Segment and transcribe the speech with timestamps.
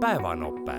[0.00, 0.72] päevanope.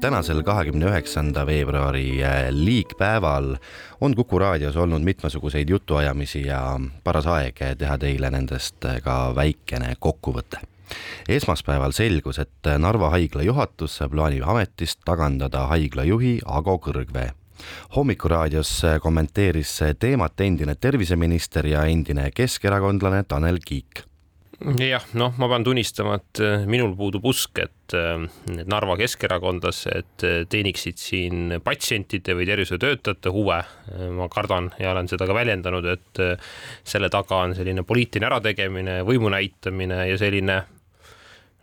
[0.00, 3.56] tänasel, kahekümne üheksanda veebruari äh, liikpäeval
[4.00, 10.60] on Kuku raadios olnud mitmesuguseid jutuajamisi ja paras aeg teha teile nendest ka väikene kokkuvõte.
[11.28, 17.30] Esmaspäeval selgus, et Narva haigla juhatus plaanib ametist tagandada haigla juhi Ago Kõrgvee.
[17.96, 24.11] Hommikuraadios kommenteeris teemat endine terviseminister ja endine keskerakondlane Tanel Kiik
[24.78, 30.26] jah, noh, ma pean tunnistama, et äh, minul puudub usk, et äh, need Narva keskerakondlased
[30.26, 33.62] äh, teeniksid siin patsientide või tervishoiutöötajate huve.
[34.16, 36.20] ma kardan ja olen seda ka väljendanud, et
[36.88, 40.62] selle taga on selline poliitiline ärategemine, võimu näitamine ja selline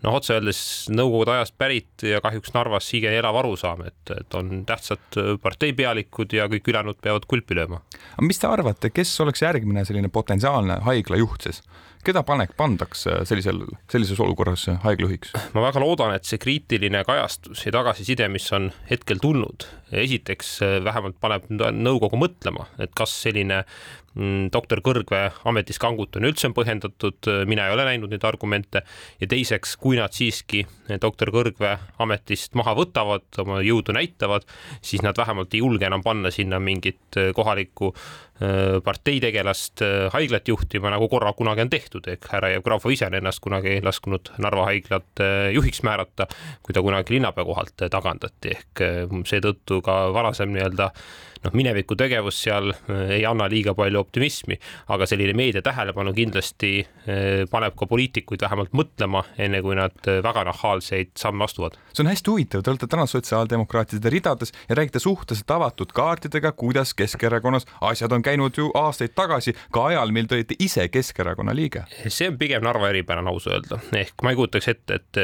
[0.04, 0.62] noh, otse öeldes
[0.93, 6.48] nõukogude ajast pärit ja kahjuks Narvas siiani elav arusaam, et, et on tähtsad parteipealikud ja
[6.52, 7.81] kõik ülejäänud peavad kulpi lööma.
[8.16, 11.63] aga mis te arvate, kes oleks järgmine selline potentsiaalne haiglajuht siis?
[12.05, 15.34] Keda panek, pandaks sellisel, sellises olukorras haiglajuhiks?
[15.55, 21.20] ma väga loodan, et see kriitiline kajastus ja tagasiside, mis on hetkel tulnud, esiteks vähemalt
[21.21, 23.63] paneb nõukogu mõtlema, et kas selline
[24.18, 28.82] Mm, doktor Kõrgvee ametis kangutamine üldse on põhjendatud, mina ei ole näinud neid argumente
[29.21, 30.63] ja teiseks, kui nad siiski
[31.01, 34.48] doktor Kõrgvee ametist maha võtavad, oma jõudu näitavad,
[34.82, 38.01] siis nad vähemalt ei julge enam panna sinna mingit kohalikku äh,
[38.84, 43.43] parteitegelast äh, haiglat juhtima, nagu korra kunagi on tehtud, ehk härra Jevgrafov ise on ennast
[43.43, 46.29] kunagi lasknud Narva haiglat äh, juhiks määrata,
[46.63, 48.85] kui ta kunagi linnapea kohalt tagandati, ehk
[49.27, 50.91] seetõttu ka varasem nii-öelda
[51.45, 54.57] noh, mineviku tegevus seal äh, ei anna liiga palju optimismi,
[54.93, 60.20] aga selline meedia tähelepanu kindlasti äh, paneb ka poliitikuid vähemalt mõtlema, enne kui nad äh,
[60.26, 61.77] väga nahaalseid samme astuvad.
[61.93, 66.94] see on hästi huvitav, te olete täna sotsiaaldemokraatide ridades ja räägite suhteliselt avatud kaartidega, kuidas
[66.97, 71.85] Keskerakonnas asjad on käinud ju aastaid tagasi, ka ajal, mil te olite ise Keskerakonna liige.
[72.07, 75.19] see on pigem Narva eripära, on aus öelda, ehk ma ei kujutaks ette, et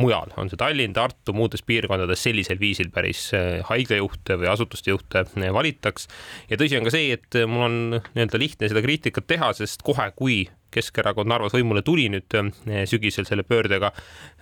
[0.00, 3.28] mujal on see Tallinn, Tartu, muudes piirkondades sellisel viisil päris
[3.68, 5.24] haiglajuhte või asutuste juhte
[5.56, 6.08] valitaks.
[6.50, 10.10] ja tõsi on ka see, et mul on nii-öelda lihtne seda kriitikat teha, sest kohe,
[10.16, 13.90] kui Keskerakond Narvas võimule tuli nüüd eh, sügisel selle pöördega.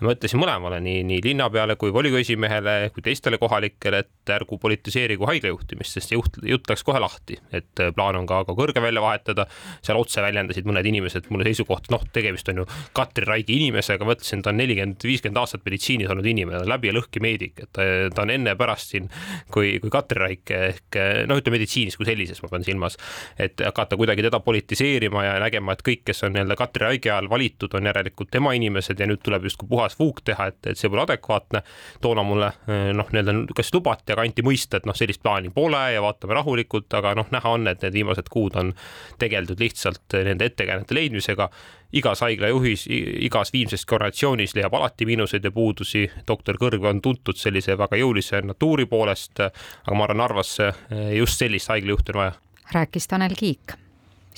[0.05, 5.27] ma ütlesin mõlemale, nii, nii linnapeale kui volikogu esimehele kui teistele kohalikele, et ärgu politiseerigu
[5.29, 8.83] haigla juhtimist, sest juht, jutt läks kohe lahti, et eh, plaan on ka, ka kõrge
[8.83, 9.47] välja vahetada.
[9.85, 14.17] seal otse väljendasid mõned inimesed mulle seisukohta, noh, tegemist on ju Katri Raigi inimesega, ma
[14.17, 17.87] ütlesin, ta on nelikümmend, viiskümmend aastat meditsiinis olnud inimene, läbi ja lõhki meedik, et ta,
[18.15, 19.09] ta on enne ja pärast siin
[19.55, 22.99] kui, kui Katri Raik ehk noh, ütleme meditsiinis kui sellises, ma pean silmas,
[23.39, 27.31] et hakata kuidagi teda politiseerima ja nägema, et kõik, kes on nii-öelda Katri Raigi ajal
[27.31, 30.91] valitud, on järelikult tema inimesed ja nüüd tuleb justkui puhas fuuk teha, et, et see
[30.91, 31.63] pole adekvaatne.
[32.05, 36.03] toona mulle noh, nii-öelda kas lubati, aga anti mõista, et noh, sellist plaani pole ja
[36.03, 38.75] vaatame rahulikult, aga noh, näha on, et need viimased kuud on
[39.23, 41.49] tegeldud lihtsalt nende ettekäänete leidmisega
[41.93, 46.09] igas haigla juhis, igas viimses koordinatsioonis leiab alati miinuseid ja puudusi.
[46.29, 51.39] doktor Kõrg on tuntud sellise väga jõulise natuuri poolest, aga ma arvan, Narvasse eh, just
[51.39, 52.33] sellist haiglajuhti on vaja.
[52.75, 53.79] rääkis Tanel Kiik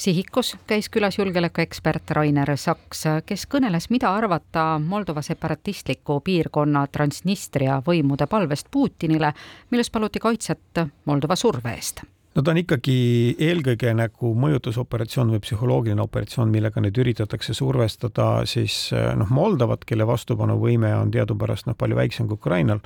[0.01, 8.27] sihikus käis külas julgeolekuekspert Rainer Saks, kes kõneles, mida arvata Moldova separatistliku piirkonna Transnistria võimude
[8.31, 9.33] palvest Putinile,
[9.71, 12.03] milles paluti kaitset Moldova surve eest.
[12.35, 12.97] No ta on ikkagi
[13.43, 18.85] eelkõige nagu mõjutusoperatsioon või psühholoogiline operatsioon, millega nüüd üritatakse survestada siis
[19.19, 22.81] noh, Moldovat, kelle vastupanuvõime on teadupärast noh, palju väiksem kui Ukrainal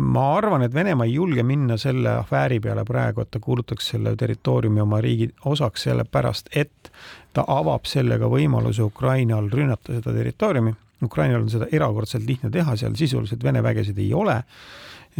[0.00, 4.14] ma arvan, et Venemaa ei julge minna selle afääri peale praegu, et ta kuulutaks selle
[4.16, 6.90] territooriumi oma riigi osaks, sellepärast et
[7.36, 10.74] ta avab sellega võimaluse Ukrainal rünnata seda territooriumi.
[11.04, 14.42] Ukrainal on seda erakordselt lihtne teha, seal sisuliselt Vene vägesid ei ole.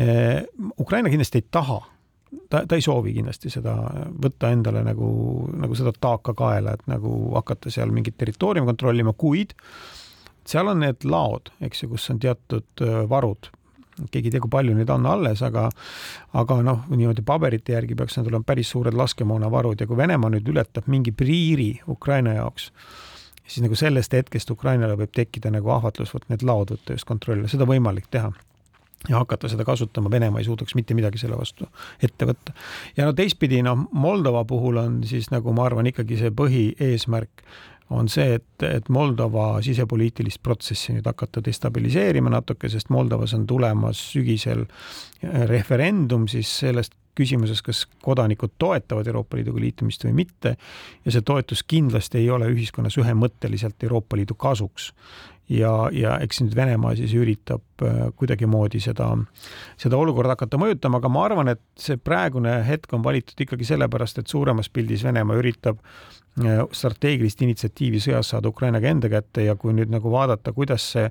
[0.01, 0.43] Äh,
[0.79, 1.81] Ukraina kindlasti ei taha
[2.49, 3.77] ta, ta ei soovi kindlasti seda
[4.23, 5.11] võtta endale nagu,
[5.57, 9.55] nagu seda taaka kaela, et nagu hakata seal mingit territooriumi kontrollima, kuid
[10.49, 13.51] seal on need laod, eks ju, kus on teatud äh, varud
[14.11, 15.69] keegi ei tea, kui palju neid on alles, aga
[16.41, 20.49] aga noh, niimoodi paberite järgi peaks need olema päris suured laskemoonavarud ja kui Venemaa nüüd
[20.53, 22.71] ületab mingi piiri Ukraina jaoks,
[23.47, 27.51] siis nagu sellest hetkest Ukrainale võib tekkida nagu ahvatlus, vot need laod võtta just kontrolli
[27.51, 28.33] seda võimalik teha
[29.09, 31.69] ja hakata seda kasutama, Venemaa ei suudaks mitte midagi selle vastu
[32.03, 32.53] ette võtta.
[32.97, 37.45] ja no teistpidi, noh, Moldova puhul on siis nagu ma arvan, ikkagi see põhieesmärk
[37.91, 44.01] on see, et, et Moldova sisepoliitilist protsessi nüüd hakata destabiliseerima natuke, sest Moldovas on tulemas
[44.13, 44.65] sügisel
[45.51, 50.57] referendum siis sellest küsimuses, kas kodanikud toetavad Euroopa Liiduga liitumist või mitte.
[51.05, 54.93] ja see toetus kindlasti ei ole ühiskonnas ühemõtteliselt Euroopa Liidu kasuks.
[55.49, 59.11] ja, ja eks nüüd Venemaa siis üritab äh, kuidagimoodi seda,
[59.77, 64.19] seda olukorda hakata mõjutama, aga ma arvan, et see praegune hetk on valitud ikkagi sellepärast,
[64.19, 65.83] et suuremas pildis Venemaa üritab
[66.39, 71.09] Äh, strateegilist initsiatiivi sõjas saada Ukrainaga enda kätte ja kui nüüd nagu vaadata, kuidas see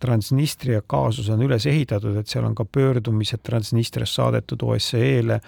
[0.00, 5.40] Transnistria kaasus on üles ehitatud, et seal on ka pöördumised Transnistriast saadetud OSCE-le,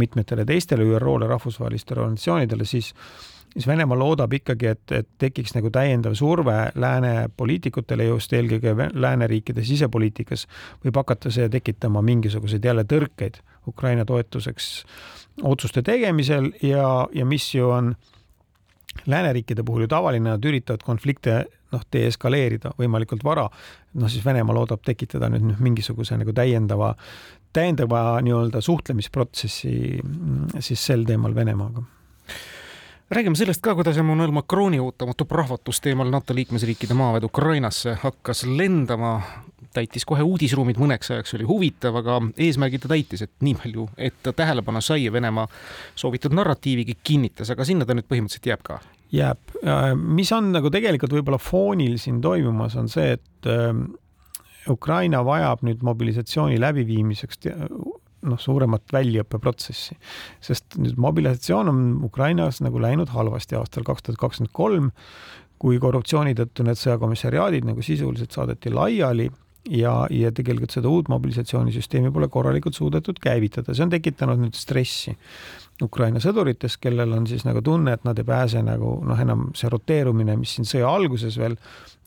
[0.00, 2.94] mitmetele teistele ÜRO-le, rahvusvahelistele organisatsioonidele, siis
[3.50, 9.64] siis Venemaa loodab ikkagi, et, et tekiks nagu täiendav surve lääne poliitikutele, just eelkõige lääneriikide
[9.66, 10.46] sisepoliitikas,
[10.84, 14.70] võib hakata see tekitama mingisuguseid jälle tõrkeid Ukraina toetuseks
[15.42, 17.94] otsuste tegemisel ja, ja mis ju on
[19.06, 23.48] lääneriikide puhul ju tavaline, nad üritavad konflikte noh, deeskaleerida võimalikult vara.
[23.94, 26.94] noh, siis Venemaa loodab tekitada nüüd noh, mingisuguse nagu täiendava,
[27.52, 31.86] täiendava nii-öelda suhtlemisprotsessi mm, siis sel teemal Venemaaga
[33.10, 39.16] räägime sellest ka, kuidas Emmanuel Macroni ootamatu prahvatus teemal NATO liikmesriikide maaväed Ukrainasse hakkas lendama,
[39.74, 44.16] täitis kohe uudisruumid mõneks ajaks, oli huvitav, aga eesmärgi ta täitis, et nii palju, et
[44.24, 45.46] ta tähelepanu sai ja Venemaa
[45.98, 48.80] soovitud narratiivigi kinnitas, aga sinna ta nüüd põhimõtteliselt jääb ka
[49.14, 49.56] jääb.
[49.66, 53.72] Äh, mis on nagu tegelikult võib-olla foonil siin toimumas, on see, et äh,
[54.70, 59.96] Ukraina vajab nüüd mobilisatsiooni läbiviimiseks noh, suuremat väljaõppeprotsessi,
[60.44, 64.90] sest nüüd mobilisatsioon on Ukrainas nagu läinud halvasti aastal kaks tuhat kakskümmend kolm,
[65.60, 69.28] kui korruptsiooni tõttu need sõjakomissariaadid nagu sisuliselt saadeti laiali
[69.68, 75.16] ja, ja tegelikult seda uut mobilisatsioonisüsteemi pole korralikult suudetud käivitada, see on tekitanud nüüd stressi
[75.82, 79.70] Ukraina sõdurites, kellel on siis nagu tunne, et nad ei pääse nagu noh, enam see
[79.72, 81.56] roteerumine, mis siin sõja alguses veel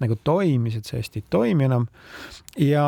[0.04, 1.88] nagu toimis, et see hästi ei toimi enam.
[2.60, 2.86] ja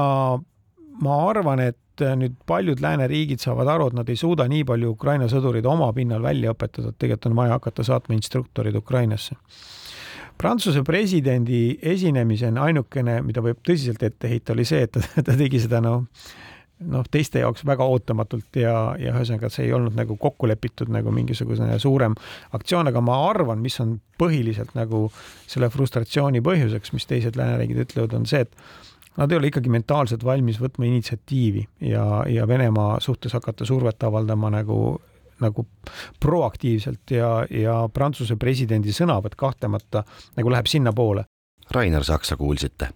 [1.02, 5.30] ma arvan, et nüüd paljud lääneriigid saavad aru, et nad ei suuda nii palju Ukraina
[5.32, 9.38] sõdureid oma pinnal välja õpetada, et tegelikult on vaja hakata saatma instruktorid Ukrainasse.
[10.38, 15.62] Prantsuse presidendi esinemisena ainukene, mida võib tõsiselt ette heita, oli see, et ta, ta tegi
[15.64, 16.04] seda noh,
[16.92, 21.14] noh, teiste jaoks väga ootamatult ja, ja ühesõnaga see ei olnud nagu kokku lepitud nagu
[21.16, 22.18] mingisugune suurem
[22.58, 25.06] aktsioon, aga ma arvan, mis on põhiliselt nagu
[25.48, 30.24] selle frustratsiooni põhjuseks, mis teised lääneriigid ütlevad, on see, et nad ei ole ikkagi mentaalselt
[30.28, 34.80] valmis võtma initsiatiivi ja, ja Venemaa suhtes hakata survet avaldama nagu
[35.44, 35.66] nagu
[36.20, 40.06] proaktiivselt ja, ja Prantsuse presidendi sõnavõtt kahtlemata
[40.38, 41.26] nagu läheb sinnapoole.
[41.74, 42.92] Rainer Saksa kuulsite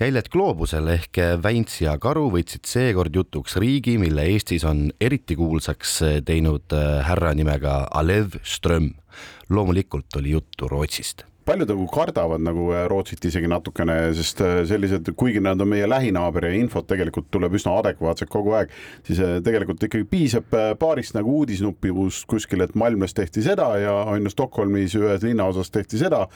[0.00, 5.94] jäljed gloobusel ehk Väints ja Karu võtsid seekord jutuks riigi, mille Eestis on eriti kuulsaks
[6.28, 8.92] teinud äh, härra nimega Alev Ström.
[9.48, 15.12] loomulikult oli juttu Rootsist paljud nagu kardavad nagu äh, Rootsit isegi natukene, sest äh, sellised,
[15.18, 18.72] kuigi nad on meie lähinaaber ja infot tegelikult tuleb üsna adekvaatselt kogu aeg,
[19.06, 20.50] siis äh, tegelikult ikkagi piisab
[20.80, 26.02] paarist nagu uudisnuppivust kuskil, et Malmös tehti seda ja on ju Stockholmis ühes linnaosas tehti
[26.02, 26.26] seda.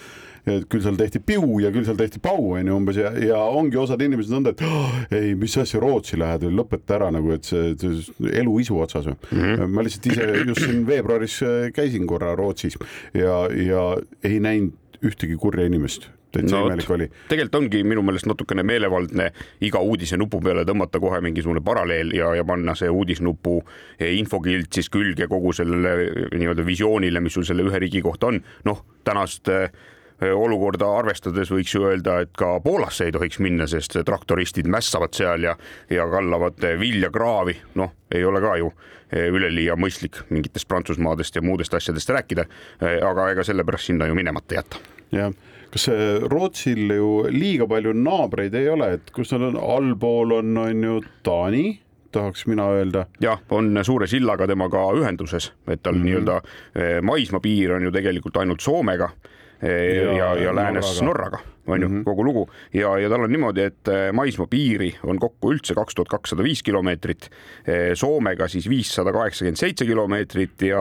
[0.48, 3.40] et küll seal tehti piu ja küll seal tehti pau on ju umbes ja, ja
[3.44, 7.44] ongi osad inimesed nõnda, et oh, ei, mis asja Rootsi lähed lõpeta ära nagu, et
[7.44, 9.18] see, see elu isu otsas mm.
[9.36, 9.74] -hmm.
[9.74, 11.40] ma lihtsalt ise just siin veebruaris
[11.76, 12.78] käisin korra Rootsis
[13.12, 13.84] ja, ja
[14.24, 17.06] ei näinud ühtegi kurja inimest täitsa no, imelik oli.
[17.28, 19.30] tegelikult ongi minu meelest natukene meelevaldne
[19.66, 23.58] iga uudise nupu peale tõmmata kohe mingisugune paralleel ja, ja panna see uudisnupu
[24.06, 28.42] infokild siis külge kogu sellele nii-öelda visioonile, mis sul selle ühe riigi kohta on.
[28.68, 29.72] noh, tänast eh,
[30.20, 35.46] olukorda arvestades võiks ju öelda, et ka Poolasse ei tohiks minna, sest traktoristid mässavad seal
[35.48, 35.56] ja,
[35.90, 38.72] ja kallavad vilja kraavi, noh, ei ole ka ju
[39.10, 42.44] üleliia mõistlik mingitest Prantsusmaadest ja muudest asjadest rääkida.
[42.80, 44.76] aga ega sellepärast sinna ju minemata jätta.
[45.10, 45.32] jah
[45.70, 45.86] kas
[46.30, 51.00] Rootsil ju liiga palju naabreid ei ole, et kus nad on, allpool on, on ju
[51.26, 51.80] Taani
[52.12, 53.06] tahaks mina öelda.
[53.22, 56.04] jah, on suure sillaga temaga ühenduses, et tal mm -hmm.
[56.04, 56.40] nii-öelda
[56.74, 59.10] eh, maismaapiir on ju tegelikult ainult Soomega
[59.62, 62.04] ja, ja, ja läänes Norraga, on ju -hmm.
[62.04, 65.94] kogu lugu ja, ja tal on niimoodi, et eh, maismaa piiri on kokku üldse kaks
[65.94, 67.30] tuhat kakssada viis kilomeetrit,
[67.66, 70.80] eh, Soomega siis viissada kaheksakümmend seitse kilomeetrit ja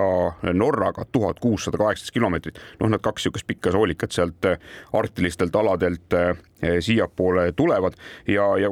[0.54, 2.60] Norraga tuhat kuussada kaheksateist kilomeetrit.
[2.80, 4.58] noh, nad kaks niisugust pikka soolikat sealt eh,
[4.94, 6.14] arktilistelt aladelt
[6.80, 7.94] siiapoole tulevad
[8.28, 8.70] ja, ja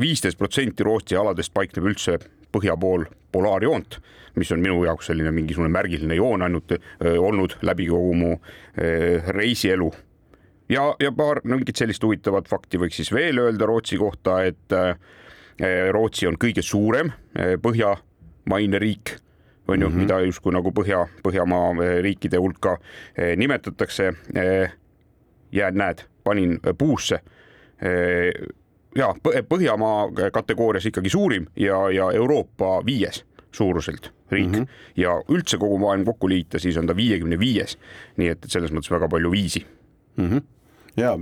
[0.00, 2.18] viisteist protsenti Rootsi aladest paikneb üldse
[2.54, 3.98] põhja pool polaarjoont,
[4.38, 9.20] mis on minu jaoks selline mingisugune märgiline joon ainult öö, olnud läbi kogu mu öö,
[9.34, 9.90] reisielu.
[10.68, 14.94] ja, ja paar mingit sellist huvitavat fakti võiks siis veel öelda Rootsi kohta, et öö,
[15.94, 17.12] Rootsi on kõige suurem
[17.62, 19.12] põhjamaine riik
[19.68, 19.98] on ju mm, -hmm.
[19.98, 22.78] mida justkui nagu Põhja, Põhjamaa riikide hulka
[23.36, 24.12] nimetatakse.
[25.52, 27.20] jään, näed, panin puusse
[28.94, 29.14] ja
[29.48, 33.24] Põhjamaa kategoorias ikkagi suurim ja, ja Euroopa viies
[33.54, 34.66] suuruselt riik mm -hmm.
[34.96, 37.78] ja üldse kogu maailm kokku liita, siis on ta viiekümne viies.
[38.16, 39.66] nii et, et selles mõttes väga palju viisi
[40.16, 40.28] mm.
[40.30, 40.42] -hmm
[40.96, 41.18] ja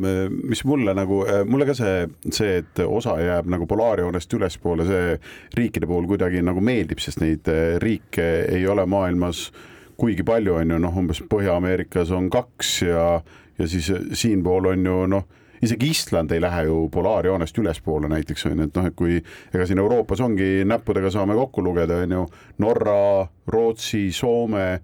[0.49, 5.19] mis mulle nagu, mulle ka see, see, et osa jääb nagu polaarjoonest ülespoole, see
[5.57, 9.53] riikide puhul kuidagi nagu meeldib, sest neid eh, riike ei ole maailmas
[9.97, 13.23] kuigi palju, on ju, noh, umbes Põhja-Ameerikas on kaks ja,
[13.59, 15.25] ja siis siinpool on ju noh
[15.63, 19.21] isegi Island ei lähe ju polaarjoonest ülespoole näiteks on ju, et noh, et kui
[19.55, 22.27] ega siin Euroopas ongi näppudega saame kokku lugeda, on ju,
[22.59, 24.81] Norra, Rootsi, Soome,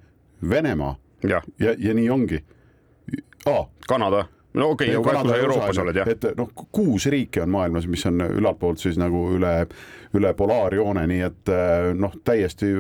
[0.51, 0.95] Venemaa.
[1.27, 2.39] Jah, ja, ja nii ongi.
[3.47, 6.09] Ah, Kanada no okei okay,, aga kui sa Euroopas oled jah.
[6.09, 9.52] et noh, kuus riiki on maailmas, mis on ülaltpoolt siis nagu üle,
[10.17, 11.52] üle polaarjoone, nii et
[11.99, 12.71] noh, täiesti.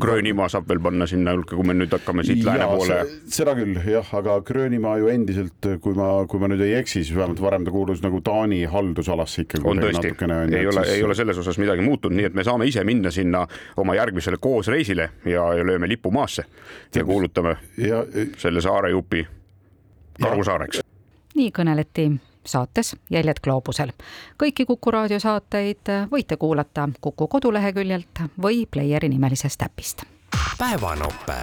[0.00, 3.00] Gröönimaa saab veel panna sinna hulka, kui me nüüd hakkame siit lääne poole.
[3.28, 7.16] seda küll jah, aga Gröönimaa ju endiselt, kui ma, kui ma nüüd ei eksi, siis
[7.16, 9.66] vähemalt varem ta kuulus nagu Taani haldusalasse ikkagi.
[9.68, 10.14] on tõesti,
[10.56, 13.12] ei ole siis..., ei ole selles osas midagi muutunud, nii et me saame ise minna
[13.14, 13.44] sinna
[13.80, 16.46] oma järgmisele koosreisile ja, ja lööme lipu maasse
[16.94, 18.04] ja kuulutame ja,
[18.40, 19.26] selle saare jupi
[20.20, 20.89] Karusaareks
[21.34, 22.10] nii kõneleti
[22.46, 23.92] saates Jäljed gloobusel.
[24.42, 30.02] kõiki Kuku raadio saateid võite kuulata Kuku koduleheküljelt või Playeri nimelisest äpist.
[30.58, 31.38] päevanope